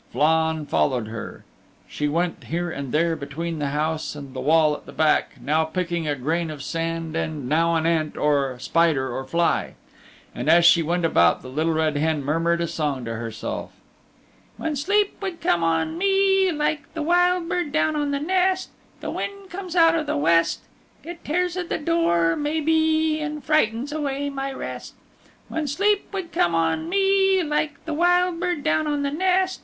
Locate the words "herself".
13.13-13.73